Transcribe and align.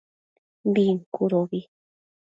Bincudobi 0.73 1.59